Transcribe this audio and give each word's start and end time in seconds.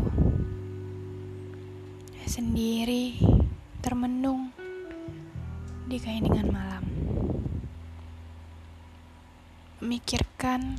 Sendiri 2.23 3.19
Termenung 3.83 4.55
Di 5.91 5.99
keheningan 5.99 6.55
malam. 6.55 6.87
Memikirkan 9.83 10.79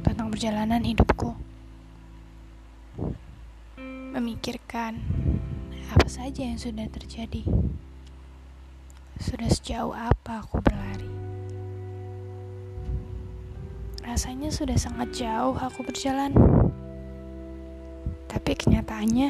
Tentang 0.00 0.32
perjalanan 0.32 0.80
hidupku. 0.80 1.36
Memikirkan 4.16 5.04
saja 6.16 6.48
yang 6.48 6.56
sudah 6.56 6.88
terjadi. 6.88 7.44
Sudah 9.20 9.52
sejauh 9.52 9.92
apa 9.92 10.40
aku 10.40 10.64
berlari? 10.64 11.12
Rasanya 14.00 14.48
sudah 14.48 14.80
sangat 14.80 15.12
jauh 15.12 15.52
aku 15.60 15.84
berjalan. 15.84 16.32
Tapi 18.32 18.50
kenyataannya 18.56 19.28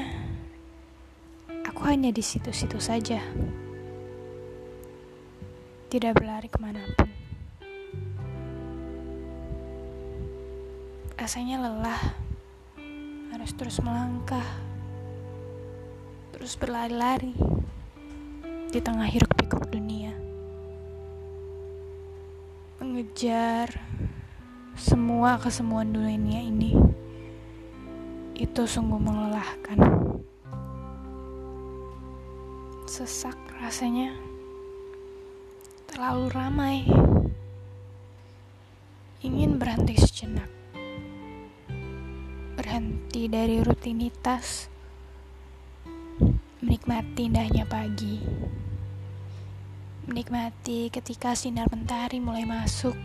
aku 1.66 1.80
hanya 1.90 2.14
di 2.14 2.22
situ-situ 2.22 2.78
saja. 2.78 3.18
Tidak 5.90 6.12
berlari 6.14 6.46
ke 6.46 6.58
mana 6.62 6.86
pun. 6.94 7.10
Rasanya 11.18 11.66
lelah. 11.66 12.02
Harus 13.34 13.50
terus 13.58 13.82
melangkah 13.82 14.65
terus 16.36 16.52
berlari-lari 16.60 17.32
di 18.68 18.76
tengah 18.84 19.08
hiruk 19.08 19.32
pikuk 19.40 19.72
dunia. 19.72 20.12
Mengejar 22.76 23.72
semua 24.76 25.40
kesemuan 25.40 25.88
dunia 25.96 26.44
ini. 26.44 26.76
Itu 28.36 28.68
sungguh 28.68 29.00
melelahkan. 29.00 29.80
Sesak 32.84 33.40
rasanya. 33.56 34.12
Terlalu 35.88 36.26
ramai. 36.36 36.84
Ingin 39.24 39.56
berhenti 39.56 39.96
sejenak. 39.96 40.52
Berhenti 42.60 43.24
dari 43.24 43.64
rutinitas 43.64 44.75
menikmati 46.56 47.28
indahnya 47.28 47.68
pagi. 47.68 48.16
Menikmati 50.08 50.88
ketika 50.88 51.36
sinar 51.36 51.68
mentari 51.68 52.16
mulai 52.16 52.48
masuk, 52.48 52.96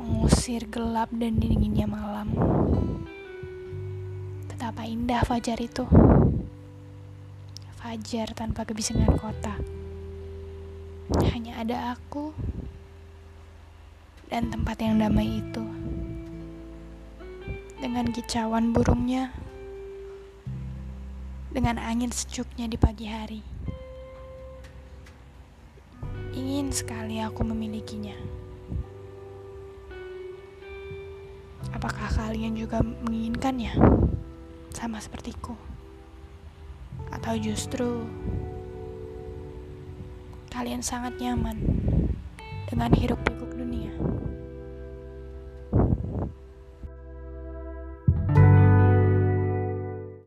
mengusir 0.00 0.64
gelap 0.72 1.12
dan 1.12 1.36
dinginnya 1.36 1.84
malam. 1.84 2.32
Betapa 4.48 4.88
indah 4.88 5.28
fajar 5.28 5.60
itu. 5.60 5.84
Fajar 7.76 8.32
tanpa 8.32 8.64
kebisingan 8.64 9.20
kota. 9.20 9.60
Hanya 11.36 11.60
ada 11.60 11.92
aku 11.92 12.32
dan 14.32 14.48
tempat 14.48 14.80
yang 14.80 14.96
damai 14.96 15.44
itu. 15.44 15.64
Dengan 17.76 18.08
kicauan 18.08 18.72
burungnya 18.72 19.43
dengan 21.54 21.78
angin 21.78 22.10
sejuknya 22.10 22.66
di 22.66 22.74
pagi 22.74 23.06
hari. 23.06 23.38
Ingin 26.34 26.74
sekali 26.74 27.22
aku 27.22 27.46
memilikinya. 27.46 28.18
Apakah 31.70 32.10
kalian 32.10 32.58
juga 32.58 32.82
menginginkannya? 32.82 33.70
Sama 34.74 34.98
sepertiku. 34.98 35.54
Atau 37.14 37.38
justru 37.38 38.02
kalian 40.50 40.82
sangat 40.82 41.14
nyaman 41.22 41.54
dengan 42.66 42.90
hirup 42.98 43.22
pikuk 43.22 43.43